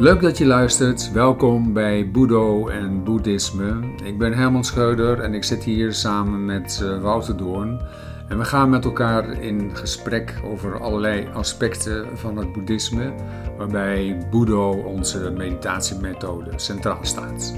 [0.00, 1.12] Leuk dat je luistert.
[1.12, 3.80] Welkom bij Boedo en Boeddhisme.
[4.04, 7.80] Ik ben Herman Scheuder en ik zit hier samen met uh, Wouter Doorn.
[8.28, 13.12] En we gaan met elkaar in gesprek over allerlei aspecten van het boeddhisme,
[13.58, 17.54] waarbij Boedo, onze meditatiemethode, centraal staat.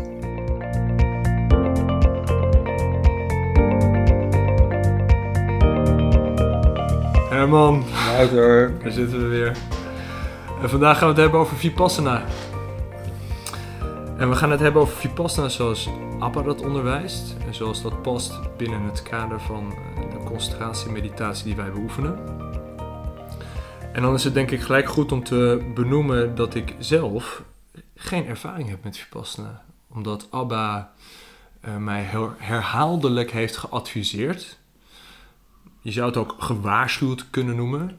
[7.31, 7.85] Herman,
[8.17, 9.71] Wouter, daar zitten we weer.
[10.62, 12.25] En vandaag gaan we het hebben over Vipassana.
[14.16, 15.88] En we gaan het hebben over Vipassana zoals
[16.18, 17.36] Appa dat onderwijst.
[17.46, 19.75] En zoals dat past binnen het kader van
[20.11, 22.18] de concentratie-meditatie die wij beoefenen.
[23.93, 27.43] En dan is het denk ik gelijk goed om te benoemen dat ik zelf
[27.94, 29.63] geen ervaring heb met Vipassana.
[29.88, 30.93] Omdat Abba
[31.64, 34.58] uh, mij herhaaldelijk heeft geadviseerd.
[35.80, 37.98] Je zou het ook gewaarschuwd kunnen noemen.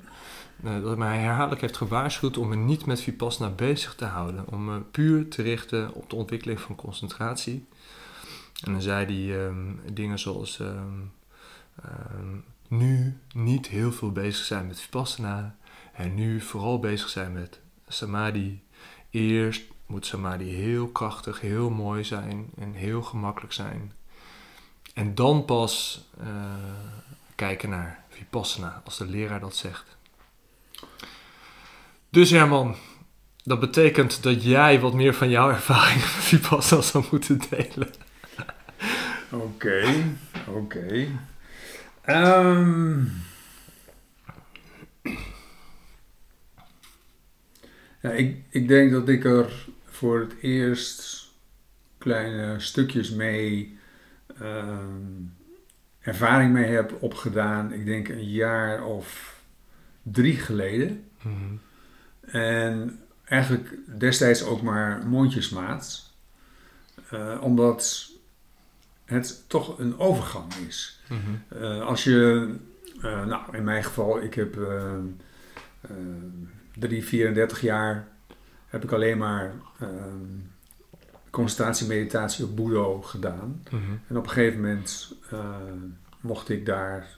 [0.62, 4.48] Uh, dat mij herhaaldelijk heeft gewaarschuwd om me niet met Vipassana bezig te houden.
[4.48, 7.66] Om me puur te richten op de ontwikkeling van concentratie.
[8.64, 11.12] En dan zei hij um, dingen zoals um,
[11.86, 15.56] um, nu niet heel veel bezig zijn met Vipassana.
[15.94, 18.62] En nu vooral bezig zijn met Samadhi.
[19.10, 23.94] Eerst moet Samadhi heel krachtig, heel mooi zijn en heel gemakkelijk zijn.
[24.94, 26.28] En dan pas uh,
[27.36, 29.93] kijken naar Vipassana, als de leraar dat zegt.
[32.10, 32.76] Dus Herman,
[33.44, 37.90] dat betekent dat jij wat meer van jouw ervaring met Vipassana zou moeten delen.
[39.32, 39.84] Oké,
[40.48, 41.08] oké.
[42.10, 43.12] Um,
[48.02, 51.28] ja, ik, ik denk dat ik er voor het eerst
[51.98, 53.78] kleine stukjes mee
[54.42, 55.34] um,
[56.00, 57.74] ervaring mee heb opgedaan.
[57.74, 59.33] Ik denk een jaar of
[60.04, 61.04] drie geleden.
[61.22, 61.60] Mm -hmm.
[62.22, 66.12] En eigenlijk destijds ook maar mondjesmaat.
[67.14, 68.12] Uh, omdat
[69.06, 71.00] het toch een overgang is.
[71.10, 71.62] Mm -hmm.
[71.62, 72.50] uh, als je,
[72.98, 74.58] uh, nou in mijn geval, ik heb
[76.80, 78.08] 3, 34 jaar,
[78.68, 79.54] heb ik alleen maar
[81.30, 83.64] concentratie-meditatie op Boedo gedaan.
[83.70, 84.02] Mm -hmm.
[84.08, 85.16] En op een gegeven moment
[86.22, 87.18] mocht ik daar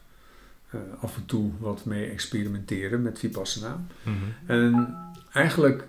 [0.99, 3.85] af en toe wat mee experimenteren met Vipassana.
[4.03, 4.33] Mm -hmm.
[4.45, 4.97] En
[5.33, 5.87] eigenlijk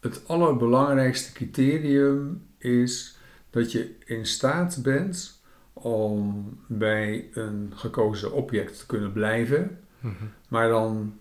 [0.00, 3.16] het allerbelangrijkste criterium is
[3.50, 5.40] dat je in staat bent
[5.72, 10.30] om bij een gekozen object te kunnen blijven, mm -hmm.
[10.48, 11.14] maar dan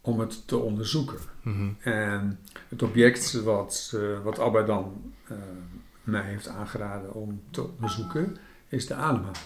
[0.00, 1.18] om het te onderzoeken.
[1.42, 1.76] Mm -hmm.
[1.80, 5.38] En het object wat, uh, wat Abba dan uh,
[6.02, 8.36] mij heeft aangeraden om te onderzoeken,
[8.68, 9.36] is de ademhaling.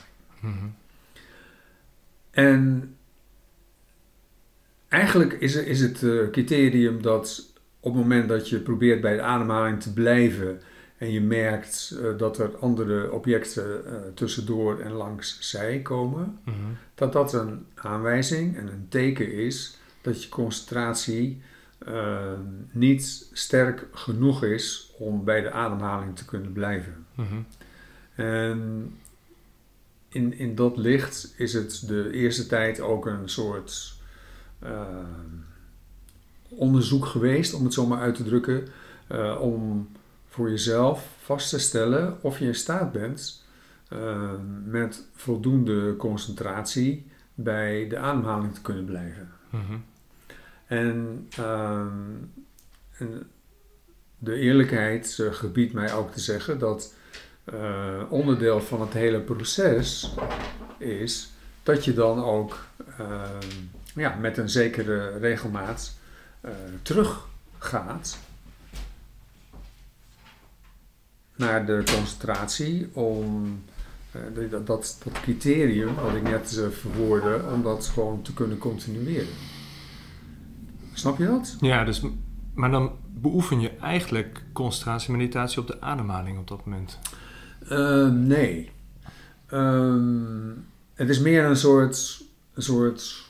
[2.37, 2.95] En
[4.89, 9.23] eigenlijk is, is het uh, criterium dat op het moment dat je probeert bij de
[9.23, 10.61] ademhaling te blijven
[10.99, 16.55] en je merkt uh, dat er andere objecten uh, tussendoor en langs zij komen, mm
[16.55, 16.77] -hmm.
[16.95, 21.43] dat dat een aanwijzing en een teken is dat je concentratie
[22.71, 27.07] niet sterk genoeg is om bij de ademhaling te kunnen blijven.
[27.15, 27.47] Mm -hmm.
[28.15, 28.91] En
[30.09, 33.95] in, in dat licht is het de eerste tijd ook een soort
[34.63, 34.87] uh,
[36.49, 38.69] onderzoek geweest, om het zo maar uit te drukken,
[39.13, 39.89] uh, om
[40.27, 43.45] voor jezelf vast te stellen of je in staat bent
[43.93, 44.31] uh,
[44.65, 49.33] met voldoende concentratie bij de ademhaling te kunnen blijven.
[49.51, 49.85] Mm-hmm.
[50.67, 51.27] En,
[52.99, 53.31] en,
[54.19, 56.95] de eerlijkheid gebiedt mij ook te zeggen dat
[57.55, 60.15] uh, onderdeel van het hele proces
[60.79, 62.67] is dat je dan ook
[63.01, 63.21] uh,
[63.95, 65.95] ja, met een zekere regelmaat
[66.45, 66.51] uh,
[66.83, 68.19] teruggaat
[71.37, 73.65] naar de concentratie om
[74.35, 79.35] dat, dat, dat, criterium wat ik net verwoordde, om dat gewoon te kunnen continueren.
[80.93, 81.57] Snap je dat?
[81.61, 82.03] Ja, dus,
[82.55, 86.99] maar dan beoefen je eigenlijk concentratie-meditatie op de ademhaling op dat moment.
[87.71, 88.71] Uh, nee.
[89.53, 92.23] Um, het is meer een soort,
[92.55, 93.25] een soort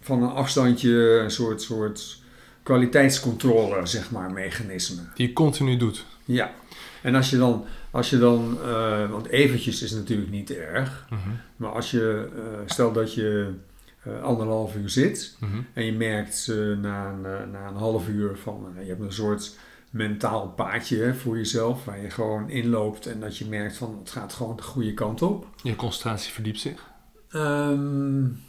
[0.00, 2.22] van een afstandje, een soort, soort
[2.62, 5.02] kwaliteitscontrole, zeg maar, mechanisme.
[5.14, 6.04] Die je continu doet.
[6.24, 6.50] Ja.
[7.02, 11.18] En als je dan, als je dan uh, want eventjes is natuurlijk niet erg, -huh.
[11.56, 13.50] maar als je, uh, stel dat je
[14.22, 15.50] anderhalf uur zit -huh.
[15.72, 17.14] en je merkt na,
[17.52, 19.56] na een half uur van, je hebt een soort
[19.90, 24.32] mentaal paadje voor jezelf, waar je gewoon inloopt en dat je merkt van het gaat
[24.32, 25.46] gewoon de goede kant op.
[25.62, 26.90] Je concentratie verdiept zich?
[27.34, 28.40] Um,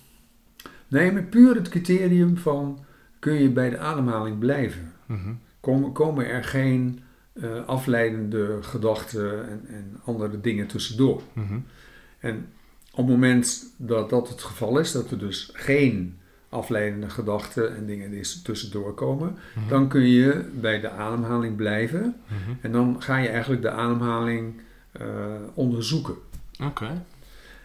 [0.87, 2.85] nee, maar puur het criterium van
[3.19, 4.93] kun je bij de ademhaling blijven.
[5.05, 5.39] Mm -hmm.
[5.59, 6.99] komen, komen er geen
[7.33, 11.21] uh, afleidende gedachten en, en, andere dingen tussendoor.
[11.33, 11.59] Mhm.
[12.19, 12.47] En
[12.91, 16.19] op het moment dat dat het geval is, dat er dus geen
[16.49, 19.67] afleidende gedachten en dingen die tussendoor komen, Mhm.
[19.69, 22.51] dan kun je bij de ademhaling blijven Mhm.
[22.61, 24.61] en dan ga je eigenlijk de ademhaling
[24.91, 25.05] eh,
[25.53, 26.15] onderzoeken.
[26.63, 27.03] Oké.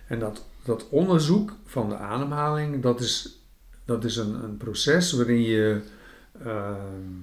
[0.07, 3.39] En dat, dat onderzoek van de ademhaling, dat is,
[3.85, 5.81] dat is een, een proces waarin je.
[6.45, 7.23] ehm,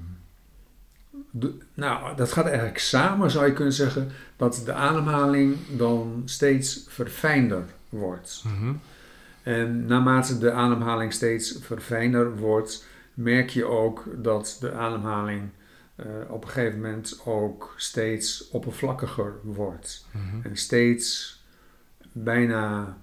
[1.32, 6.86] de- nou, dat gaat eigenlijk samen, zou je kunnen zeggen, dat de ademhaling dan steeds
[6.88, 8.44] verfijnder wordt.
[8.46, 8.74] Mhm.
[9.44, 15.50] En naarmate de ademhaling steeds verfijnder wordt, merk je ook dat de ademhaling
[15.96, 20.06] eh, op een gegeven moment ook steeds oppervlakkiger wordt.
[20.12, 20.48] Mhm.
[20.48, 21.40] En steeds
[22.12, 22.98] bijna,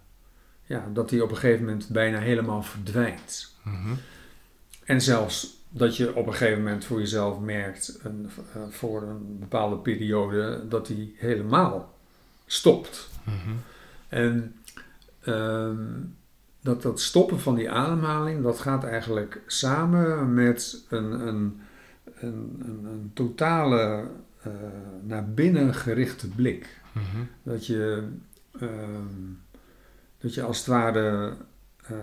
[0.62, 3.55] ja, dat die op een gegeven moment bijna helemaal verdwijnt.
[3.62, 3.94] Mhm.
[4.85, 9.38] En zelfs dat je op een gegeven moment voor jezelf merkt, een, eh, voor een
[9.38, 11.99] bepaalde periode, dat die helemaal
[12.46, 13.08] stopt.
[13.25, 13.56] Mhm.
[14.08, 14.56] En
[15.20, 15.85] ehm,
[16.60, 21.60] dat, dat stoppen van die ademhaling, dat gaat eigenlijk samen met een, een,
[22.14, 24.08] een, een, totale
[24.43, 24.52] eh,
[25.02, 26.81] naar binnen gerichte blik.
[26.93, 27.25] Mhm.
[27.43, 28.08] Dat je,
[28.60, 29.32] ehm,
[30.19, 31.37] dat je als het ware
[31.82, 31.96] eh,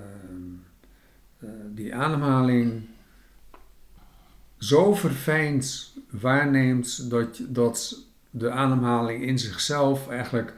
[1.74, 2.86] die ademhaling
[4.58, 7.98] zo verfijnd waarneemt dat, dat
[8.30, 10.54] de ademhaling in zichzelf eigenlijk,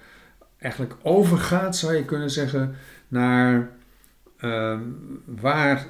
[0.58, 2.76] eigenlijk overgaat, zou je kunnen zeggen,
[3.08, 3.70] naar
[4.38, 4.82] ehm,
[5.26, 5.88] waar,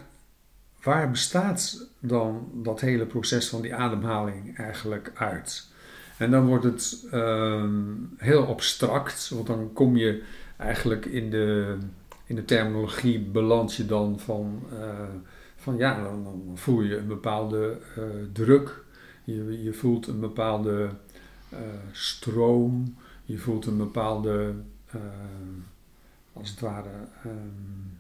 [0.83, 5.67] waar bestaat dan dat hele proces van die ademhaling eigenlijk uit.
[6.17, 10.23] En dan wordt het ehm, heel abstract, want dan kom je
[10.57, 11.77] eigenlijk in de,
[12.25, 15.09] in de terminologie beland je dan van, eh,
[15.55, 18.03] van ja, dan, voel je een bepaalde eh,
[18.33, 18.83] druk,
[19.23, 20.89] je, je voelt een bepaalde
[21.49, 21.59] eh,
[21.91, 24.53] stroom, je voelt een bepaalde,
[24.85, 25.01] eh,
[26.33, 26.89] als het ware,
[27.23, 27.96] ehm,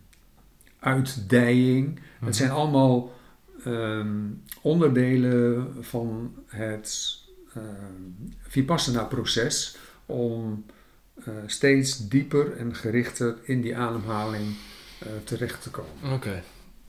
[0.79, 1.93] uitdijing.
[1.93, 2.25] Mhm.
[2.25, 3.15] Het zijn allemaal
[3.63, 4.15] ehm,
[4.61, 7.17] onderdelen van het
[7.53, 10.65] ehm, Vipassana-proces om
[11.23, 14.55] eh, steeds dieper en gerichter in die ademhaling
[14.99, 16.13] eh, terecht te komen.
[16.13, 16.43] Oké.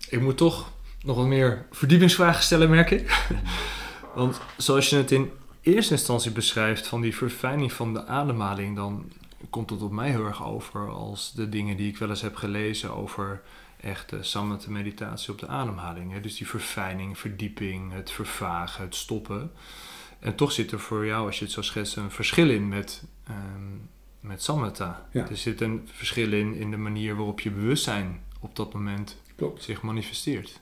[0.09, 3.29] Ik moet toch nog wat meer verdiepingsvragen stellen, merk ik.
[4.15, 5.31] Want zoals je het in
[5.61, 9.13] eerste instantie beschrijft van die verfijning van de ademhaling, dan
[9.51, 12.37] komt het op mij heel erg over als de dingen die ik wel eens heb
[12.37, 13.41] gelezen over
[13.81, 16.13] echt de samatha meditatie op de ademhaling.
[16.13, 16.21] Hè?
[16.21, 19.51] Dus die verfijning, verdieping, het vervagen, het stoppen.
[20.19, 23.03] En toch zit er voor jou, als je het zo schetst, een verschil in met,
[23.27, 23.77] ehm,
[24.21, 25.07] met samatha.
[25.13, 25.29] Ja.
[25.29, 29.63] Er zit een verschil in in de manier waarop je bewustzijn op dat moment Klopt.
[29.63, 30.61] zich manifesteert.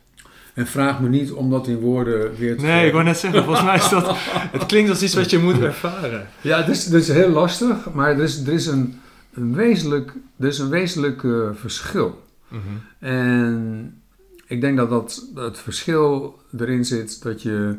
[0.55, 3.45] En vraag me niet om dat in woorden weer te Nee, ik wou net zeggen,
[3.45, 4.17] volgens mij is dat...
[4.57, 6.29] Het klinkt als iets wat je moet ervaren.
[6.41, 9.01] Ja, het is, is heel lastig, maar er is, er is, een,
[9.35, 12.26] een, wezenlijk, er is een wezenlijk eh, verschil.
[12.49, 12.63] Mhm.
[12.99, 14.03] En
[14.47, 17.79] ik denk dat, dat het verschil erin zit dat je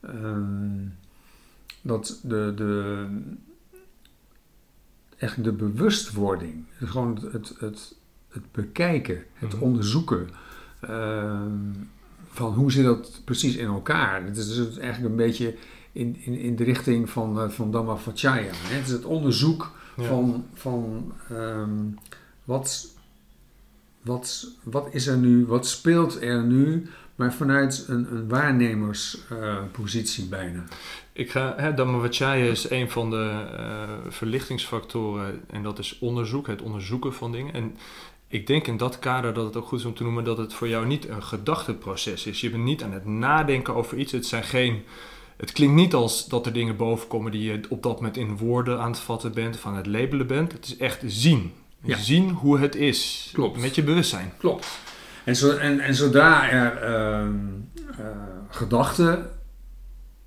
[0.00, 0.84] ehm,
[1.82, 3.06] dat de, de
[5.16, 7.94] echt de bewustwording, dus gewoon het, het,
[8.28, 9.62] het bekijken, het Mhm.
[9.62, 10.28] onderzoeken
[10.80, 11.50] ehm,
[12.28, 14.24] van hoe zit dat precies in elkaar.
[14.24, 15.54] Het is dus eigenlijk een beetje
[15.92, 18.52] in, in, in de richting van, eh, van Dhammavacaya.
[18.52, 18.74] hè.
[18.74, 20.04] Het is het onderzoek Ja.
[20.04, 21.70] van, van ehm,
[22.44, 22.94] wat,
[24.06, 30.64] wat, wat is er nu, wat speelt er nu, maar vanuit een, een waarnemerspositie bijna.
[31.12, 36.62] Ik ga, hè, Dhammavacaya is een van de eh, verlichtingsfactoren en dat is onderzoek, het
[36.62, 37.54] onderzoeken van dingen.
[37.54, 37.76] En
[38.28, 40.54] ik denk in dat kader dat het ook goed is om te noemen dat het
[40.54, 42.40] voor jou niet een gedachteproces is.
[42.40, 44.12] Je bent niet aan het nadenken over iets.
[44.12, 44.82] Het zijn geen...
[45.36, 48.36] Het klinkt niet als dat er dingen boven komen die je op dat moment in
[48.36, 50.52] woorden aan het vatten bent of aan het labelen bent.
[50.52, 51.52] Het is echt zien.
[51.86, 51.96] Ja.
[51.96, 53.30] Zien hoe het is.
[53.32, 53.60] Klopt.
[53.60, 54.32] Met je bewustzijn.
[54.38, 54.66] Klopt.
[55.24, 57.36] En, zo, en, en zodra er ehm,
[57.98, 58.06] eh,
[58.48, 59.30] gedachten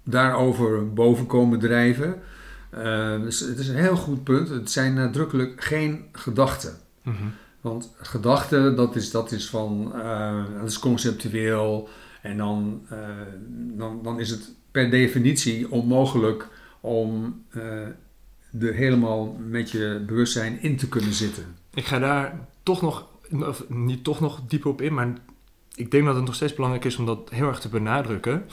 [0.04, 2.22] daarover boven komen drijven,
[2.70, 4.50] eh, dus het is een heel goed punt.
[4.50, 6.78] Het zijn nadrukkelijk geen gedachten.
[7.04, 7.24] Mhm.
[7.62, 11.90] Want gedachten, dat is, dat is van, eh, dat is conceptueel.
[12.22, 12.98] En dan, eh,
[13.50, 16.48] dan, dan is het per definitie onmogelijk
[16.82, 17.88] om eh
[18.60, 21.56] er helemaal met je bewustzijn in te kunnen zitten.
[21.74, 25.14] Ik ga daar toch nog, of niet toch nog dieper op in, maar
[25.76, 28.46] ik denk dat het nog steeds belangrijk is om dat heel erg te benadrukken.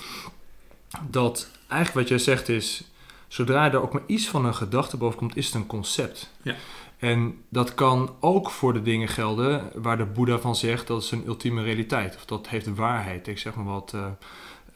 [1.10, 2.84] Dat eigenlijk wat jij zegt is,
[3.28, 6.30] zodra er ook maar iets van een gedachte boven komt, is het een concept.
[6.42, 6.54] Ja.
[6.98, 11.10] En dat kan ook voor de dingen gelden waar de Boeddha van zegt dat is
[11.10, 12.16] een ultieme realiteit.
[12.16, 13.26] Of dat heeft waarheid.
[13.26, 13.94] Ik zeg maar wat,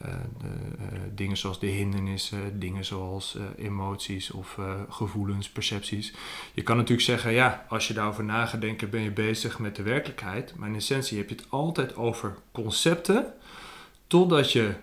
[0.03, 0.13] eh,
[1.15, 4.57] dingen zoals de hindernissen, dingen zoals emoties of
[4.89, 6.13] gevoelens, percepties.
[6.53, 9.75] Je kan natuurlijk zeggen, ja, als je daarover na gaat denken, ben je bezig met
[9.75, 10.55] de werkelijkheid.
[10.55, 13.33] Maar in essentie heb je het altijd over concepten,
[14.07, 14.73] totdat je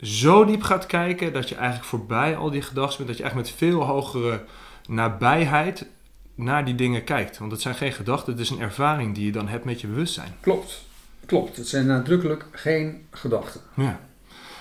[0.00, 3.50] zo diep gaat kijken dat je eigenlijk voorbij al die gedachten bent, dat je eigenlijk
[3.50, 4.44] met veel hogere
[4.88, 5.86] nabijheid
[6.34, 7.38] naar die dingen kijkt.
[7.38, 9.86] Want het zijn geen gedachten, het is een ervaring die je dan hebt met je
[9.86, 10.34] bewustzijn.
[10.40, 10.84] Klopt,
[11.30, 11.56] klopt.
[11.56, 13.60] Het zijn nadrukkelijk geen gedachten.
[13.76, 14.00] Ja.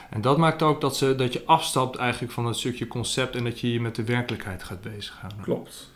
[0.10, 3.44] En dat maakt ook dat, ze, dat je afstapt eigenlijk van het stukje concept en
[3.44, 5.42] dat je je met de werkelijkheid gaat bezighouden.
[5.42, 5.92] Klopt.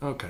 [0.00, 0.28] Oké.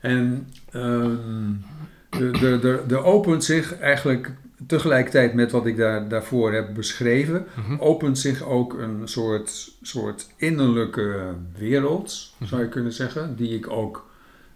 [0.00, 1.64] En um,
[2.10, 4.32] er de, opent zich eigenlijk
[4.66, 7.80] tegelijkertijd met wat ik daar, daarvoor heb beschreven, mhm.
[7.80, 12.48] opent zich ook een soort, soort innerlijke wereld, mhm.
[12.48, 14.08] zou je kunnen zeggen, die ik ook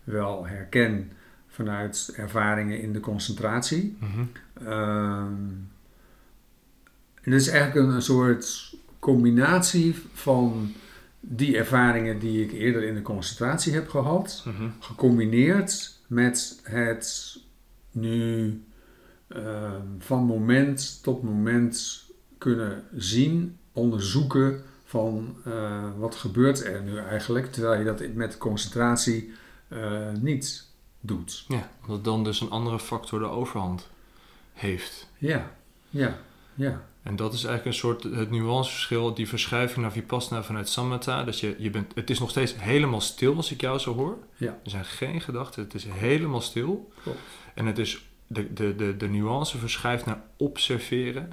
[0.05, 1.11] wel herken
[1.55, 3.97] vanuit ervaringen in de concentratie.
[4.01, 4.29] Mm
[7.21, 10.73] het is eigenlijk een, een, soort combinatie van
[11.21, 14.69] die ervaringen die ik eerder in de concentratie heb gehad, mhm.
[14.81, 17.39] gecombineerd met het
[17.91, 18.61] nu
[19.35, 22.05] Ehm, van moment tot moment
[22.39, 29.33] kunnen zien, onderzoeken van uh, wat gebeurt er nu eigenlijk, terwijl je dat met concentratie
[29.69, 30.67] uh, niet
[31.07, 31.45] doet.
[31.49, 33.91] Ja, dat dan dus een andere factor de overhand
[34.53, 35.09] heeft.
[35.19, 35.57] Ja,
[35.91, 36.19] ja,
[36.55, 36.83] ja.
[37.03, 41.25] En dat is eigenlijk een soort het nuanceverschil, die verschuiving naar Vipassana vanuit Samatha.
[41.25, 44.19] Dat je, je bent, het is nog steeds helemaal stil als ik jou zo hoor.
[44.37, 44.59] Ja.
[44.65, 46.93] Er zijn geen gedachten, het is helemaal stil.
[47.03, 47.19] Klopt.
[47.55, 51.33] En het is de, de, de, de nuance verschuift naar observeren.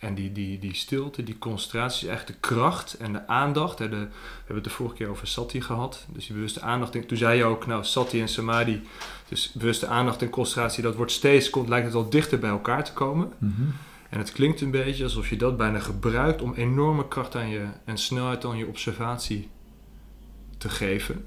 [0.00, 3.78] En die, die, die stilte, die concentratie is eigenlijk de kracht en de aandacht.
[3.78, 6.06] Hè, de, we hebben het de vorige keer over sati gehad.
[6.12, 7.08] Dus die bewuste aandacht.
[7.08, 8.80] Toen zei je ook, nou, sati en samadhi.
[9.28, 12.84] Dus bewuste aandacht en concentratie, dat wordt steeds, komt, lijkt het al dichter bij elkaar
[12.84, 13.32] te komen.
[13.38, 13.62] Mhm.
[14.08, 17.66] En het klinkt een beetje alsof je dat bijna gebruikt om enorme kracht aan je
[17.84, 19.48] en snelheid aan je observatie
[20.58, 21.26] te geven.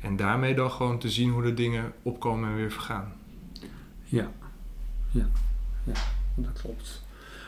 [0.00, 3.12] En daarmee dan gewoon te zien hoe de dingen opkomen en weer vergaan.
[4.04, 4.30] Ja,
[5.10, 5.28] ja,
[5.84, 5.94] ja
[6.34, 7.03] dat klopt.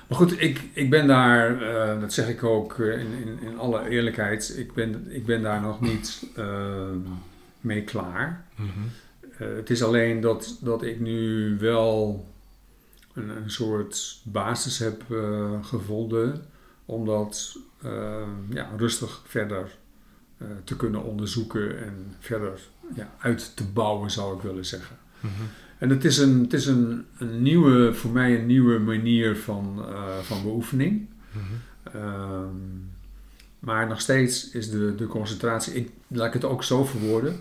[0.09, 3.89] Maar goed, ik, ik ben daar, uh, dat zeg ik ook in, in, in alle
[3.89, 6.91] eerlijkheid, ik ben, ik ben daar nog niet uh,
[7.61, 8.45] mee klaar.
[8.57, 8.91] Mm -hmm.
[9.57, 12.25] het is alleen dat, dat ik nu wel
[13.15, 15.03] een, een soort basis heb
[15.63, 16.45] gevonden
[16.85, 17.59] om dat
[18.51, 19.77] ja, rustig verder
[20.65, 22.61] te kunnen onderzoeken en verder
[22.95, 24.97] ja, uit te bouwen, zou ik willen zeggen.
[25.21, 25.31] Mm
[25.79, 29.85] en het is, een, het is een, een nieuwe, voor mij een nieuwe manier van,
[29.89, 31.09] uh, van beoefening.
[31.93, 32.55] Ehm,
[33.59, 37.41] maar nog steeds is de, de concentratie, ik, laat ik het ook zo verwoorden.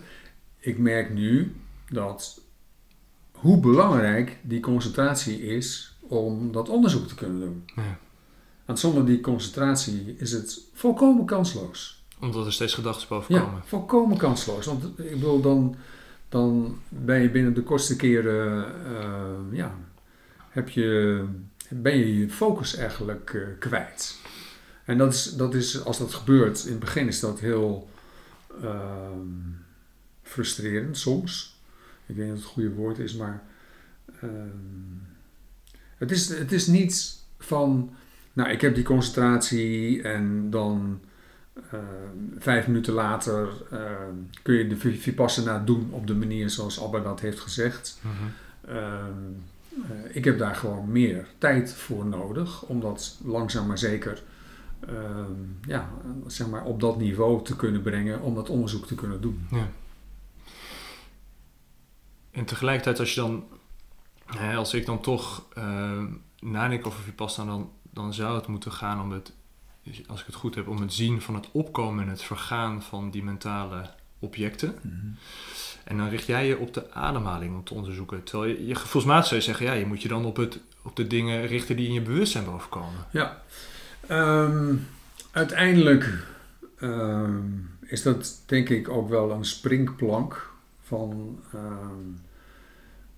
[0.58, 1.54] Ik merk nu
[1.88, 2.40] dat
[3.32, 7.62] hoe belangrijk die concentratie is om dat onderzoek te kunnen doen.
[7.76, 7.98] Ja.
[8.64, 12.04] Want zonder die concentratie is het volkomen kansloos.
[12.20, 13.54] Omdat er steeds gedachten boven komen.
[13.54, 14.66] Ja, volkomen kansloos.
[14.66, 15.76] Want ik bedoel, dan,
[16.28, 19.78] dan ben je binnen de kortste keren, uh, ja,
[20.48, 21.24] heb je,
[21.68, 24.18] ben je je focus eigenlijk uh, kwijt.
[24.84, 27.88] En dat is, dat is, als dat gebeurt, in het begin is dat heel
[28.62, 29.10] uh,
[30.22, 31.60] frustrerend soms.
[32.06, 33.42] Ik weet niet of het het goede woord is, maar
[34.20, 34.96] ehm,
[35.96, 37.94] het, is, het is niet van,
[38.32, 41.00] nou ik heb die concentratie en dan
[41.70, 47.00] Ehm, vijf minuten later ehm, kun je de Vipassana doen op de manier zoals Abba
[47.00, 48.00] dat heeft gezegd.
[48.00, 48.14] Mhm.
[48.76, 49.12] Ehm,
[49.90, 54.22] eh, ik heb daar gewoon meer tijd voor nodig om dat langzaam maar zeker
[55.66, 55.90] ja,
[56.26, 59.46] zeg maar op dat niveau te kunnen brengen om dat onderzoek te kunnen doen.
[59.50, 59.68] Ja.
[62.30, 63.44] En tegelijkertijd als je dan,
[64.24, 65.46] hè, als ik dan toch
[66.40, 69.32] nadenk over Vipassana, dan, dan zou het moeten gaan om het
[70.06, 73.10] als ik het goed heb, om het zien van het opkomen en het vergaan van
[73.10, 74.74] die mentale objecten.
[74.80, 75.06] Mhm.
[75.84, 78.22] En dan richt jij je op de ademhaling om te onderzoeken.
[78.22, 80.96] Terwijl je, je gevoelsmatig zou je zeggen, ja, je moet je dan op, het, op
[80.96, 83.06] de dingen richten die in je bewustzijn bovenkomen.
[83.10, 83.42] Ja,
[84.06, 84.74] ehm,
[85.30, 86.26] uiteindelijk
[86.78, 87.42] ehm,
[87.80, 90.50] is dat denk ik ook wel een springplank
[90.82, 92.24] van ehm,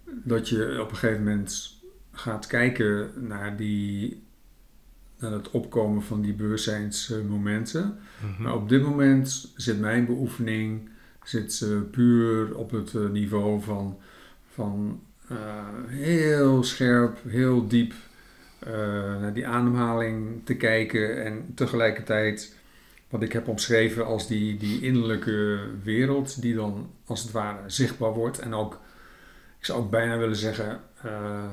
[0.05, 1.77] dat je op een gegeven moment
[2.13, 4.23] gaat kijken naar die
[5.21, 7.99] aan het opkomen van die bewustzijnsmomenten.
[8.21, 8.43] Mhm.
[8.43, 10.89] Maar op dit moment zit mijn beoefening
[11.25, 13.99] zit, uh, puur op het uh, niveau van,
[14.53, 15.01] van
[15.33, 15.39] uh,
[15.87, 17.93] heel scherp, heel diep
[19.21, 22.57] naar die ademhaling te kijken en tegelijkertijd
[23.09, 28.13] wat ik heb omschreven als die, die innerlijke wereld die dan als het ware zichtbaar
[28.13, 28.81] wordt en ook
[29.59, 31.45] ik zou ook bijna willen zeggen, uh,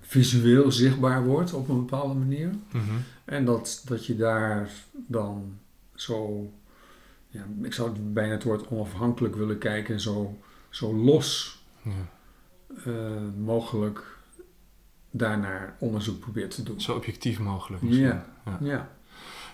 [0.00, 2.50] visueel zichtbaar wordt op een bepaalde manier.
[2.72, 2.84] Mhm.
[3.24, 5.58] En dat, dat je daar dan
[5.94, 6.50] zo,
[7.28, 10.38] ja, ik zou het bijna het woord onafhankelijk willen kijken, zo,
[10.68, 11.90] zo los Ja.
[12.84, 12.92] eh,
[13.38, 14.18] mogelijk
[15.10, 16.80] daarnaar onderzoek probeert te doen.
[16.80, 17.82] Zo objectief mogelijk.
[17.82, 18.06] misschien.
[18.06, 18.58] Ja, Ja.
[18.60, 18.90] ja.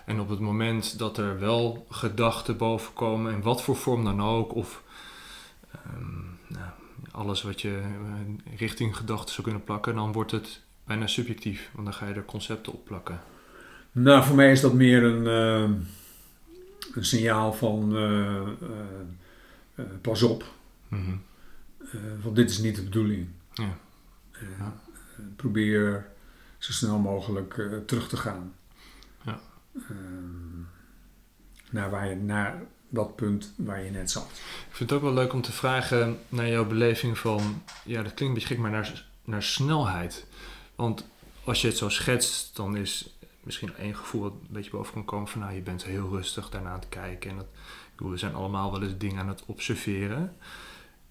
[0.05, 4.21] En op het moment dat er wel gedachten boven komen, in wat voor vorm dan
[4.21, 4.83] ook, of
[5.71, 6.15] ehm,
[6.47, 6.69] nou,
[7.11, 11.85] alles wat je eh, richting gedachten zou kunnen plakken, dan wordt het bijna subjectief, want
[11.85, 13.19] dan ga je er concepten op plakken.
[13.91, 15.77] Nou, voor mij is dat meer een, eh,
[16.93, 17.97] een signaal van
[19.77, 20.43] eh, pas op,
[20.89, 20.99] eh,
[22.21, 23.27] want dit is niet de bedoeling.
[23.53, 23.77] Ja.
[24.59, 24.73] Ja.
[25.35, 26.09] probeer
[26.57, 27.53] zo snel mogelijk
[27.85, 28.53] terug te gaan.
[29.25, 29.39] Ja.
[29.73, 30.61] Ehm,
[31.69, 34.27] naar, waar je, naar dat punt waar je net zat.
[34.69, 38.13] Ik vind het ook wel leuk om te vragen naar jouw beleving van, ja, dat
[38.13, 40.25] klinkt een beetje gek, maar naar, naar snelheid.
[40.75, 41.05] Want
[41.43, 45.05] als je het zo schetst, dan is misschien één gevoel wat een beetje boven kan
[45.05, 47.29] komen van, nou, je bent heel rustig daarna aan het kijken.
[47.29, 50.35] En dat, ik bedoel, we zijn allemaal wel eens dingen aan het observeren.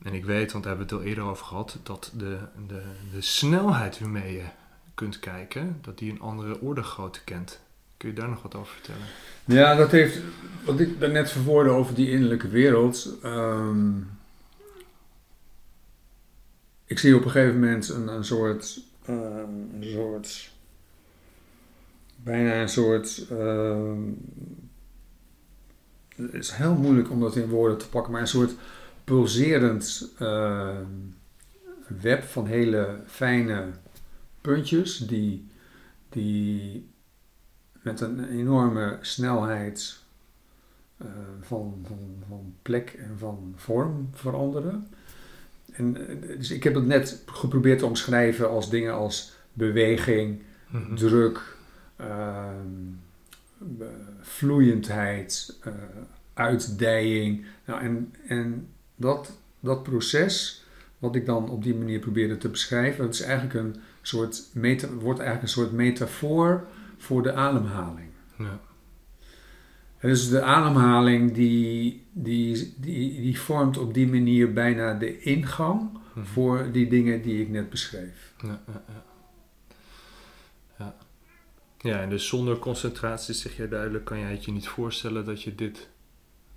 [0.02, 2.82] En ik weet, want daar hebben we het al eerder over gehad, dat de, de,
[3.12, 4.44] de snelheid waarmee je
[4.94, 7.60] kunt kijken, dat die een andere orde grootte kent.
[7.96, 9.06] Kun je daar nog wat over vertellen?
[9.44, 10.20] Ja, dat heeft,
[10.64, 13.18] wat ik daarnet verwoordde over die innerlijke wereld.
[13.22, 13.98] ehm,
[16.84, 20.50] ik zie op een gegeven moment een, een soort, ehm, een soort,
[22.16, 24.02] bijna een soort, ehm,
[26.16, 28.54] het is heel moeilijk om dat in woorden te pakken, maar een soort
[29.04, 30.12] pulserend
[32.00, 33.70] web van hele fijne
[34.40, 35.46] puntjes die,
[36.08, 36.88] die
[37.86, 39.98] met een enorme snelheid
[40.96, 41.06] eh,
[41.40, 44.88] van, van, van plek en van vorm veranderen.
[45.72, 50.94] En, eh, dus ik heb het net geprobeerd te omschrijven als dingen als beweging, Mhm.
[50.94, 51.56] druk,
[51.96, 52.74] ehm,
[54.20, 55.72] vloeiendheid, eh,
[56.34, 57.44] uitdijing.
[57.64, 60.64] Nou, en en dat, dat proces,
[60.98, 64.88] wat ik dan op die manier probeerde te beschrijven, dat is eigenlijk een soort meta,
[64.88, 66.66] wordt eigenlijk een soort metafoor
[66.96, 68.08] voor de ademhaling.
[68.38, 68.60] Ja.
[69.98, 75.90] En dus de ademhaling die, die, die, die vormt op die manier bijna de ingang
[76.16, 76.26] Mhm.
[76.26, 78.32] voor die dingen die ik net beschreef.
[78.42, 79.04] Ja, ja, ja.
[80.78, 80.96] Ja.
[81.78, 85.42] ja, en dus zonder concentratie, zeg jij duidelijk, kan jij het je niet voorstellen dat
[85.42, 85.88] je dit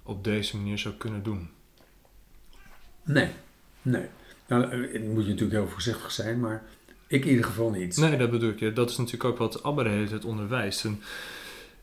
[0.04, 1.49] op deze manier zou kunnen doen.
[3.04, 3.30] Nee,
[3.82, 4.06] nee.
[4.47, 6.63] Nou, het moet je natuurlijk heel voorzichtig zijn, maar
[7.09, 7.97] ik in ieder geval niet.
[7.97, 8.75] Nee, dat bedoel ik.
[8.75, 10.85] Dat is natuurlijk ook wat Abba de hele tijd onderwijst.
[10.85, 11.01] En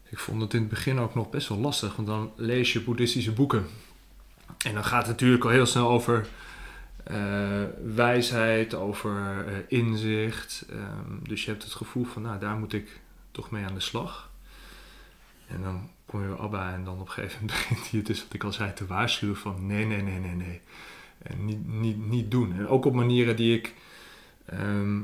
[0.09, 2.81] ik vond het in het begin ook nog best wel lastig, want dan lees je
[2.81, 3.67] boeddhistische boeken.
[4.65, 6.27] En dan gaat het natuurlijk al heel snel over
[7.05, 7.63] eh,
[7.95, 10.67] wijsheid, over eh, inzicht.
[10.71, 13.81] Ehm, dus je hebt het gevoel van, nou, daar moet ik toch mee aan de
[13.81, 14.31] slag.
[15.47, 18.07] En dan kom je bij Abba en dan op een gegeven moment begint hij het
[18.07, 20.61] dus, wat ik al zei, te waarschuwen van nee, nee, nee, nee, nee.
[21.37, 22.53] Niet, niet, niet doen.
[22.53, 23.75] En ook op manieren die ik...
[24.47, 25.01] ehm,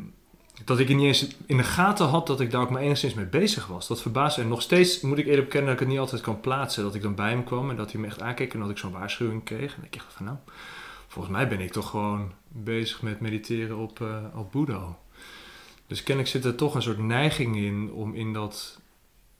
[0.65, 3.27] dat ik niet eens in de gaten had dat ik daar ook maar enigszins mee
[3.27, 3.89] bezig was.
[3.89, 4.43] Dat verbaasde.
[4.43, 6.83] En nog steeds moet ik eerlijk bekennen dat ik het niet altijd kan plaatsen.
[6.83, 8.79] Dat ik dan bij hem kwam en dat hij me echt aankeek en dat ik
[8.79, 9.77] zo'n waarschuwing kreeg.
[9.77, 10.37] En ik dacht van nou,
[11.09, 14.99] volgens mij ben ik toch gewoon bezig met mediteren op, eh op Boeddha.
[15.87, 18.81] Dus kennelijk zit er toch een soort neiging in om in dat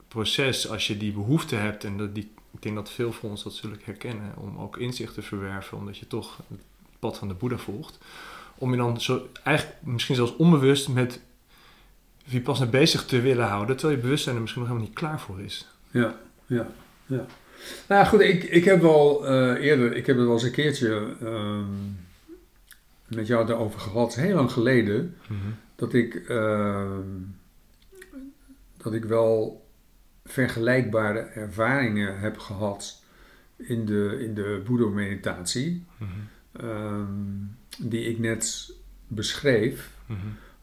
[0.07, 3.43] proces, als je die behoefte hebt, en dat die, ik denk dat veel van ons
[3.43, 6.61] dat zullen herkennen, om ook inzicht te verwerven, omdat je toch het
[6.99, 7.99] pad van de Boeddha volgt
[8.57, 11.21] om je dan zo, eigenlijk misschien zelfs onbewust met
[12.27, 15.41] Vipassana bezig te willen houden, terwijl je bewustzijn er misschien nog helemaal niet klaar voor
[15.41, 15.67] is.
[15.91, 16.67] Ja, ja,
[17.05, 17.25] ja.
[17.87, 20.51] Nou ja, goed, ik, ik heb wel eh, eerder, ik heb het wel eens een
[20.51, 21.65] keertje ehm,
[23.07, 25.17] met jou daarover gehad, heel lang geleden,
[25.75, 27.07] dat ik, ehm,
[28.77, 29.65] dat ik wel
[30.25, 33.01] vergelijkbare ervaringen heb gehad
[33.57, 35.85] in de, in de Boeddha-meditatie,
[36.53, 37.05] ehm,
[37.77, 38.73] die ik net
[39.07, 39.91] beschreef.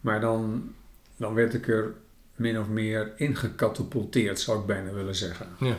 [0.01, 0.73] Maar dan,
[1.17, 1.95] dan werd ik er
[2.35, 5.47] min of meer ingecatapulteerd, zou ik bijna willen zeggen.
[5.59, 5.77] Ja.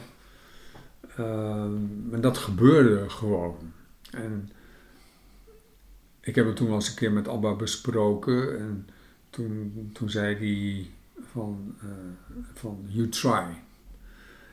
[1.18, 3.74] Ehm, en dat gebeurde gewoon.
[4.12, 4.52] En
[6.20, 8.60] ik heb het toen wel eens een keer met Abba besproken.
[8.60, 8.88] En
[9.30, 10.90] toen, toen zei hij
[11.32, 13.46] van, eh, van you try.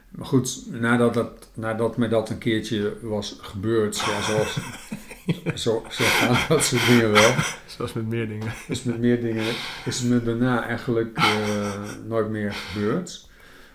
[0.09, 4.59] Maar goed, nadat, dat, nadat me dat een keertje was gebeurd, zoals,
[5.55, 7.35] zo, zo gaan dat soort dingen wel.
[7.77, 8.53] Zoals met meer dingen.
[8.67, 13.29] Dus met meer dingen is het me daarna eigenlijk eh, nooit meer gebeurd.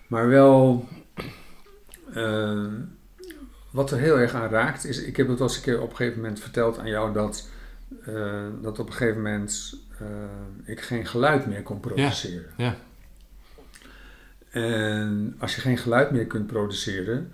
[0.06, 0.88] Maar wel,
[2.14, 2.66] eh,
[3.70, 5.90] wat er heel erg aan raakt, is, ik heb het al eens een keer op
[5.90, 7.48] een gegeven moment verteld aan jou, dat
[8.02, 9.76] eh, dat op een gegeven moment
[10.64, 12.50] ik geen geluid meer kon produceren.
[12.56, 12.76] Ja.
[14.50, 17.32] En als je geen geluid meer kunt produceren,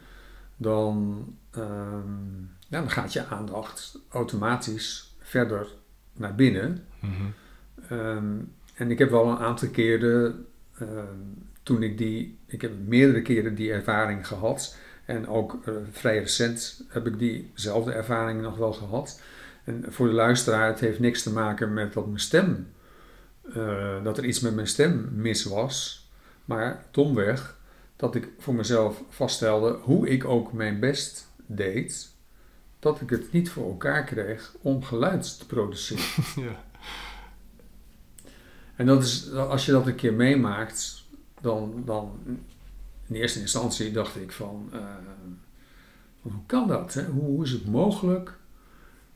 [0.57, 5.67] dan, ehm, ja, dan gaat je aandacht automatisch verder
[6.13, 6.85] naar binnen.
[7.01, 7.13] Mhm.
[7.89, 8.39] Ehm,
[8.75, 10.47] en ik heb wel een aantal keren,
[10.79, 11.19] ehm,
[11.63, 14.77] toen ik die, ik heb meerdere keren die ervaring gehad.
[15.05, 19.21] En ook eh, vrij recent heb ik diezelfde ervaring nog wel gehad.
[19.65, 22.73] En voor de luisteraar, het heeft niks te maken met dat mijn stem,
[23.55, 26.09] eh, dat er iets met mijn stem mis was.
[26.45, 27.59] Maar domweg
[27.97, 32.11] dat ik voor mezelf vaststelde hoe ik ook mijn best deed,
[32.81, 36.25] dat ik het niet voor elkaar kreeg om geluid te produceren.
[36.47, 36.65] ja.
[38.77, 41.05] En dat is, als je dat een keer meemaakt,
[41.41, 42.19] dan, dan
[43.07, 44.81] in eerste instantie dacht ik van, eh,
[46.23, 46.95] hoe kan dat?
[46.95, 47.05] Hè?
[47.05, 48.39] Hoe, hoe is het mogelijk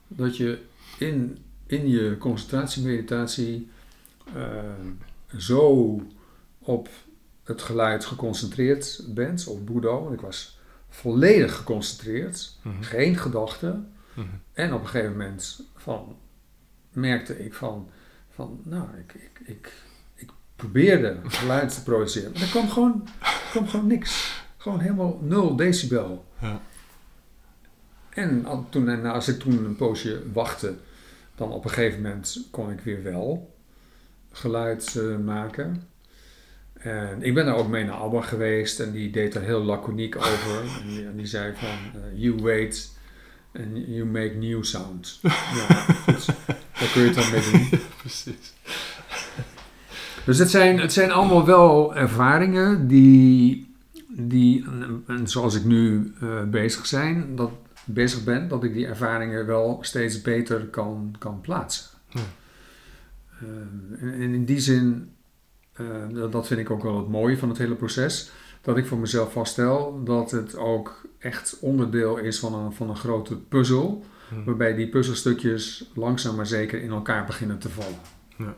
[0.08, 0.58] dat je
[0.98, 3.70] in, in je concentratiemeditatie
[4.36, 4.62] uh,
[5.36, 6.00] zo
[6.58, 6.88] op
[7.44, 10.53] het geluid geconcentreerd bent, op Boeddha, want ik was
[10.94, 12.82] volledig geconcentreerd, Mhm.
[12.82, 13.92] geen gedachten.
[14.14, 14.26] Mhm.
[14.52, 16.16] En op een gegeven moment van,
[16.92, 17.88] merkte ik van,
[18.34, 19.72] van nou, ik, ik, ik,
[20.14, 22.32] ik probeerde geluid te produceren.
[22.32, 24.42] Maar er kwam gewoon, er kwam gewoon niks.
[24.56, 26.24] Gewoon helemaal 0 decibel.
[26.40, 26.60] Ja.
[28.10, 30.74] En toen, en als ik toen een poosje wachtte,
[31.34, 33.54] dan op een gegeven moment kon ik weer wel
[34.32, 35.88] geluid eh, maken.
[36.84, 40.16] En ik ben daar ook mee naar Abba geweest en die deed daar heel laconiek
[40.16, 40.62] over.
[40.80, 42.92] En die, en die zei van, eh, you wait
[43.56, 45.18] and you make new sound.
[45.58, 45.66] ja.
[46.78, 47.80] Daar kun je het dan mee doen.
[48.00, 48.52] Precies.
[50.24, 53.74] Dus het zijn, het zijn allemaal wel ervaringen die,
[54.08, 54.64] die
[55.06, 57.50] en, zoals ik nu eh, bezig, zijn, dat,
[57.84, 61.86] bezig ben, dat ik die ervaringen wel steeds beter kan, kan plaatsen.
[62.08, 62.20] Ja.
[63.40, 65.13] Eh, en in die zin,
[65.74, 68.98] eh, dat, vind ik ook wel het mooie van het hele proces, dat ik voor
[68.98, 74.44] mezelf vaststel dat het ook echt onderdeel is van een, van een grote puzzel, Mhm.
[74.44, 77.98] waarbij die puzzelstukjes langzaam maar zeker in elkaar beginnen te vallen.
[78.36, 78.54] Ja.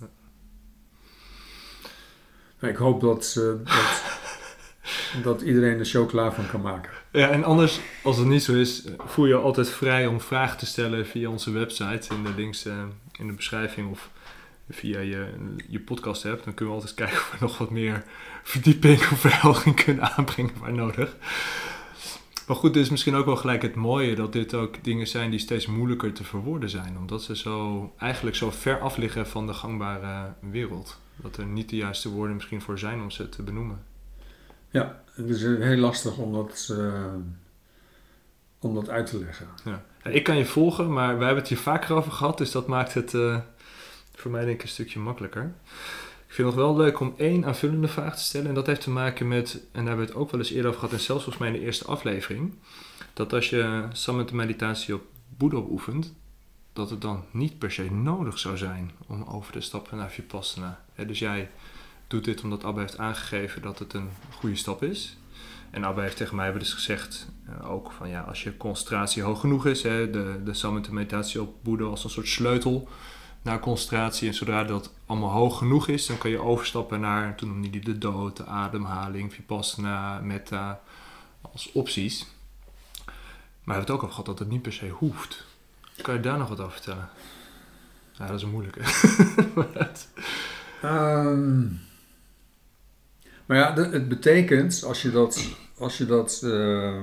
[0.00, 0.08] Ja.
[2.60, 3.44] Nou, ik hoop dat, eh,
[3.74, 4.02] dat,
[5.24, 6.90] dat iedereen er chocola van kan maken.
[7.12, 10.58] Ja, en anders, als het niet zo is, voel je je altijd vrij om vragen
[10.58, 12.82] te stellen via onze website in de links eh,
[13.18, 14.10] in de beschrijving of
[14.68, 15.28] via je,
[15.68, 16.44] je podcast hebt.
[16.44, 18.04] Dan kunnen we altijd kijken of we nog wat meer
[18.42, 21.16] verdieping of verhelging kunnen aanbrengen waar nodig.
[22.46, 25.30] Maar goed, dit is misschien ook wel gelijk het mooie dat dit ook dingen zijn
[25.30, 26.98] die steeds moeilijker te verwoorden zijn.
[26.98, 30.98] Omdat ze zo, eigenlijk zo ver af liggen van de gangbare wereld.
[31.16, 33.82] Dat er niet de juiste woorden misschien voor zijn om ze te benoemen.
[34.70, 37.14] Ja, het is heel lastig om dat, eh,
[38.58, 39.46] om dat uit te leggen.
[39.64, 39.84] Ja.
[40.02, 42.66] Ja, ik kan je volgen, maar wij hebben het hier vaker over gehad, dus dat
[42.66, 43.38] maakt het eh,
[44.16, 45.54] voor mij denk ik een stukje makkelijker.
[46.26, 48.48] Ik vind het nog wel leuk om één aanvullende vraag te stellen.
[48.48, 50.66] En dat heeft te maken met, en daar hebben we het ook wel eens eerder
[50.66, 52.54] over gehad, en zelfs volgens mij in de eerste aflevering,
[53.12, 55.02] dat als je samen de meditatie op
[55.36, 56.14] Boeddha oefent,
[56.72, 60.84] dat het dan niet per se nodig zou zijn om over te stappen naar Vipassana.
[60.94, 61.50] Hè, dus jij
[62.06, 65.16] doet dit omdat Abba heeft aangegeven dat het een goede stap is.
[65.70, 69.40] En Abba heeft tegen mij eens gezegd, eh, ook van ja, als je concentratie hoog
[69.40, 72.88] genoeg is, hè, de, de meditatie op Boeddha als een soort sleutel
[73.46, 74.28] naar concentratie.
[74.28, 77.98] En zodra dat allemaal hoog genoeg is, dan kan je overstappen naar, toen noemde de
[77.98, 80.80] dood, de ademhaling, vipassana, metta,
[81.40, 82.26] als opties.
[83.04, 83.14] Maar
[83.64, 85.44] we hebben het ook al gehad dat het niet per se hoeft.
[86.02, 87.08] Kan je daar nog wat over vertellen?
[88.12, 88.80] Ja, dat is een moeilijke.
[90.82, 91.66] Ehm,
[93.46, 97.02] maar ja, het betekent, als je dat, als je dat eh, eh,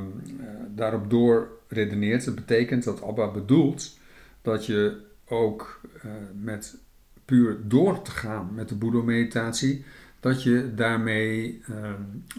[0.69, 3.97] daarop door redeneert, het betekent dat Abba bedoelt
[4.41, 6.77] dat je ook eh, met
[7.25, 9.85] puur door te gaan met de Boeddha-meditatie,
[10.19, 11.91] dat je daarmee eh,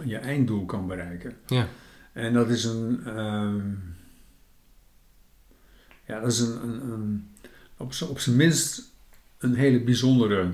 [0.05, 1.37] je einddoel kan bereiken.
[1.47, 1.69] Ja.
[2.13, 3.69] En dat is een, ehm,
[6.07, 7.29] ja, dat is een, een, een
[7.77, 8.93] op, op zijn minst
[9.39, 10.51] een hele bijzondere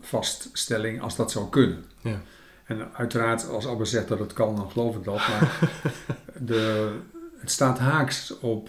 [0.00, 1.84] vaststelling als dat zou kunnen.
[2.00, 2.20] Ja.
[2.64, 5.14] En uiteraard, als Abba zegt dat het kan, dan geloof ik dat.
[5.14, 5.70] Maar
[6.50, 6.92] de,
[7.38, 8.68] het staat haaks op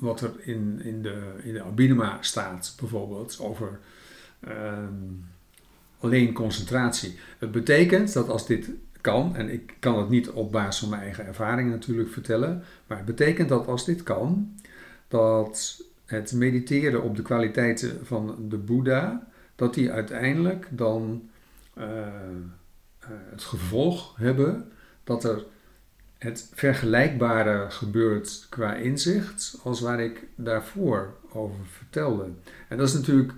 [0.00, 3.78] wat er in, in, de, in de staat, bijvoorbeeld, over
[4.40, 4.94] ehm,
[6.00, 7.18] alleen concentratie.
[7.38, 11.02] Het betekent dat als dit kan, en ik kan het niet op basis van mijn
[11.02, 14.54] eigen ervaring natuurlijk vertellen, maar het betekent dat als dit kan,
[15.08, 21.28] dat het mediteren op de kwaliteiten van de Boeddha, dat die uiteindelijk dan
[21.74, 22.06] eh,
[22.98, 24.72] eh, het gevolg hebben
[25.04, 25.44] dat er
[26.18, 32.24] het vergelijkbare gebeurt qua inzicht als waar ik daarvoor over vertelde.
[32.68, 33.32] En dat is natuurlijk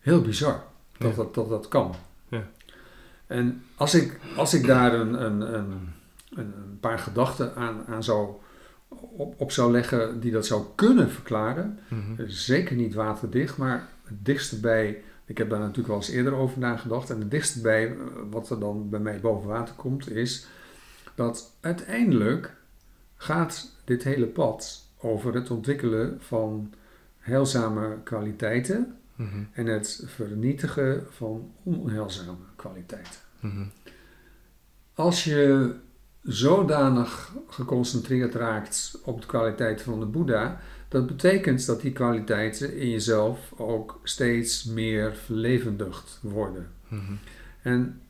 [0.00, 0.62] heel bizar
[0.98, 1.16] dat Ja.
[1.16, 1.94] dat, dat, dat kan.
[2.28, 2.42] Ja.
[3.26, 5.92] En als ik, als ik daar een, een, een,
[6.34, 8.28] een paar gedachten aan, aan zou,
[8.88, 12.22] op, op zou leggen die dat zou kunnen verklaren, Mhm.
[12.26, 16.58] zeker niet waterdicht, maar het dichtste bij, ik heb daar natuurlijk wel eens eerder over
[16.58, 17.96] nagedacht, en het dichtste bij
[18.30, 20.46] wat er dan bij mij boven water komt, is
[21.16, 22.54] dat uiteindelijk
[23.16, 26.72] gaat dit hele pad over het ontwikkelen van
[27.18, 29.42] heilzame kwaliteiten Mhm.
[29.52, 33.20] en het vernietigen van onheilzame kwaliteiten.
[33.40, 33.64] Mhm.
[34.94, 35.74] Als je
[36.22, 42.90] zodanig geconcentreerd raakt op de kwaliteiten van de Boeddha, dat betekent dat die kwaliteiten in
[42.90, 46.70] jezelf ook steeds meer verlevendigd worden.
[46.88, 47.12] Mhm.
[47.62, 48.00] En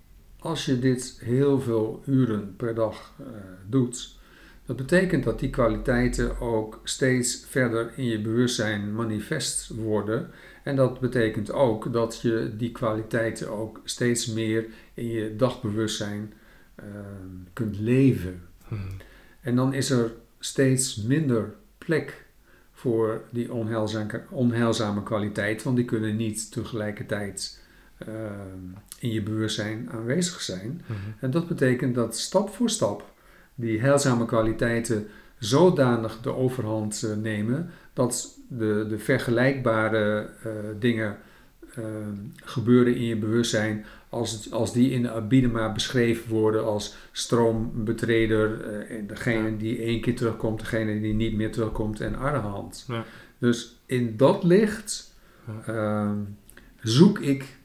[0.46, 3.26] als je dit heel veel uren per dag eh,
[3.68, 4.18] doet,
[4.66, 10.30] dat betekent dat die kwaliteiten ook steeds verder in je bewustzijn manifest worden.
[10.62, 16.32] En dat betekent ook dat je die kwaliteiten ook steeds meer in je dagbewustzijn
[16.74, 16.84] eh,
[17.52, 18.42] kunt leven.
[18.68, 18.80] Mhm.
[19.40, 22.24] En dan is er steeds minder plek
[22.72, 27.64] voor die onheilzame, onheilzame kwaliteit, want die kunnen niet tegelijkertijd
[27.98, 28.14] eh,
[28.98, 30.82] in je bewustzijn aanwezig zijn.
[30.86, 30.98] Mhm.
[31.20, 33.14] En dat betekent dat stap voor stap
[33.54, 35.06] die heilzame kwaliteiten
[35.38, 41.16] zodanig de overhand eh, nemen dat de, de vergelijkbare eh, dingen
[42.44, 49.06] gebeuren in je bewustzijn als, als die in de Abhidhamma beschreven worden als stroombetreder, en
[49.06, 49.56] degene Ja.
[49.56, 52.84] die één keer terugkomt, degene die niet meer terugkomt en arahant.
[52.88, 53.04] Ja.
[53.38, 55.14] Dus in dat licht
[55.46, 55.72] Ja.
[55.74, 56.16] ehm,
[56.82, 57.55] zoek ik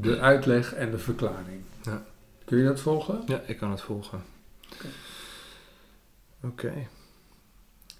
[0.00, 1.62] de uitleg en de verklaring.
[1.82, 2.04] Ja.
[2.44, 3.22] Kun je dat volgen?
[3.26, 4.24] Ja, ik kan het volgen.
[6.40, 6.86] Oké.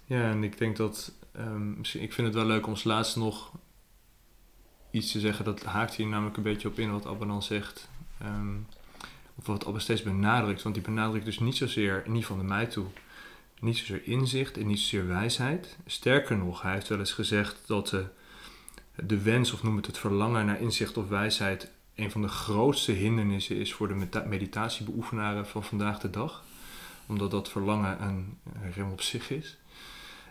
[0.05, 1.11] Ja, en ik denk dat...
[1.31, 3.51] ehm, ik vind het wel leuk om als laatste nog
[4.91, 5.45] iets te zeggen.
[5.45, 7.89] Dat haakt hier namelijk een beetje op in wat Abba dan zegt.
[8.19, 8.55] Ehm,
[9.35, 10.61] of wat Abba steeds benadrukt.
[10.61, 12.85] Want die benadrukt dus niet zozeer, ieder geval naar mij toe...
[13.59, 15.77] niet zozeer inzicht en niet zozeer wijsheid.
[15.85, 18.05] Sterker nog, hij heeft wel eens gezegd dat de,
[18.95, 21.71] de wens, of noem het het verlangen naar inzicht of wijsheid...
[21.99, 26.43] een van de grootste hindernissen is voor de meditatiebeoefenaren van vandaag de dag
[27.09, 28.37] omdat dat verlangen een
[28.73, 29.57] rem op zich is.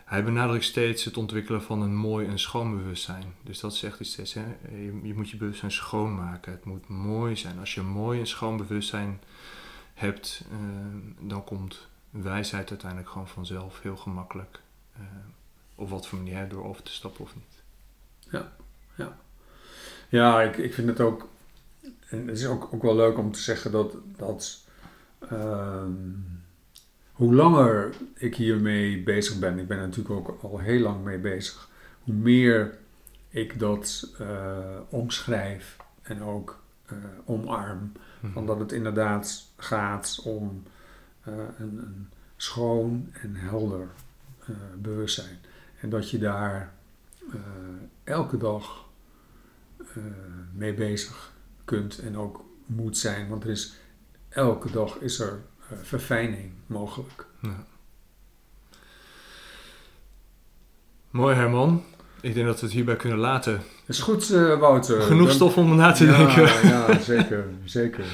[0.05, 3.33] Hij benadrukt steeds het ontwikkelen van een mooi en schoon bewustzijn.
[3.43, 4.45] Dus dat zegt hij steeds, hè?
[4.69, 6.51] Je, je moet je bewustzijn schoonmaken.
[6.51, 7.59] Het moet mooi zijn.
[7.59, 9.21] Als je mooi en schoon bewustzijn
[9.93, 10.57] hebt, eh,
[11.19, 14.61] dan komt wijsheid uiteindelijk gewoon vanzelf heel gemakkelijk.
[14.93, 15.01] eh,
[15.75, 17.63] op wat voor manier, door over te stappen of niet.
[20.09, 21.27] Ja, ik, ik vind het ook.
[22.09, 23.95] En het is ook, ook wel leuk om te zeggen dat.
[24.17, 24.65] dat
[25.19, 25.91] ehm,
[27.11, 31.17] hoe langer ik hiermee bezig ben, ik ben er natuurlijk ook al heel lang mee
[31.17, 31.69] bezig,
[32.03, 32.77] hoe meer
[33.29, 37.91] ik dat eh, omschrijf en ook eh, omarm.
[38.19, 38.33] Mhm.
[38.33, 40.63] Van dat het inderdaad gaat om
[41.23, 43.87] eh, een, een schoon en helder
[44.75, 45.37] bewustzijn.
[45.79, 46.73] En dat je daar
[48.03, 48.85] elke dag
[50.53, 51.33] mee bezig
[51.69, 53.27] kunt en ook moet zijn.
[53.29, 53.73] Want er is,
[54.29, 57.25] elke dag is er eh, verfijning mogelijk.
[57.41, 57.65] Ja.
[61.09, 61.83] Mooi Herman.
[62.21, 63.61] Ik denk dat we het hierbij kunnen laten.
[63.85, 65.01] Is goed, eh, Wouter.
[65.01, 66.69] Genoeg Dank- stof om na te ja, denken.
[66.69, 67.45] Ja, zeker.
[67.65, 68.05] zeker.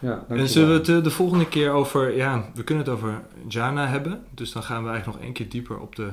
[0.00, 3.22] Ja, En zullen we het eh, de volgende keer over, ja, we kunnen het over
[3.48, 4.24] jhana hebben.
[4.30, 6.10] Dus dan gaan we eigenlijk nog één keer dieper op de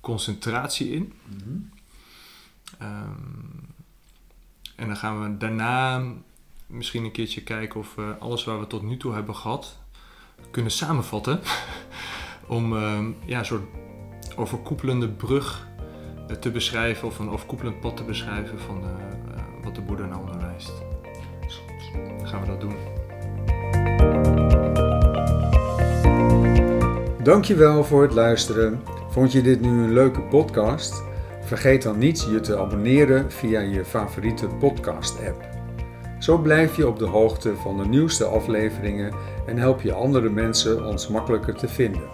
[0.00, 1.12] concentratie in.
[1.24, 1.56] Mhm.
[2.78, 3.74] Ehm,
[4.76, 6.02] en dan gaan we daarna
[6.66, 9.78] misschien een keertje kijken of we alles waar we tot nu toe hebben gehad
[10.50, 11.40] kunnen samenvatten.
[12.46, 13.64] Om ehm, ja, een soort
[14.36, 15.68] overkoepelende brug
[16.28, 18.90] eh, te beschrijven of een overkoepelend pad te beschrijven van eh,
[19.34, 20.72] eh, wat de Boeddha nou onderwijst.
[22.18, 22.74] Dan gaan we dat doen.
[27.22, 28.82] Dankjewel voor het luisteren.
[29.10, 31.05] Vond je dit nu een leuke podcast?
[31.46, 35.48] Vergeet dan niet je te abonneren via je favoriete podcast-app.
[36.18, 39.12] Zo blijf je op de hoogte van de nieuwste afleveringen
[39.46, 42.08] en help je andere mensen ons makkelijker te vinden.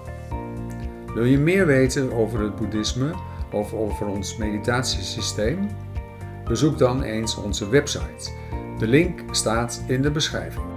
[1.15, 3.11] Wil je meer weten over het boeddhisme
[3.53, 5.69] of over ons meditatiesysteem?
[6.45, 8.31] Bezoek dan eens onze website.
[8.79, 10.72] De link staat in de beschrijving.